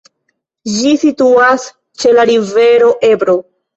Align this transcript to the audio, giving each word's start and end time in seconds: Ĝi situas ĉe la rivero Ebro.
Ĝi 0.77 0.93
situas 1.01 1.67
ĉe 2.05 2.15
la 2.17 2.25
rivero 2.31 2.93
Ebro. 3.11 3.37